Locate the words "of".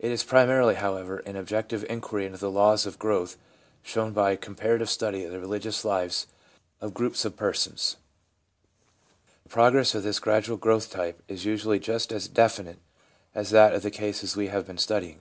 2.84-2.98, 5.22-5.30, 6.80-6.92, 7.24-7.36, 9.94-10.02, 13.72-13.82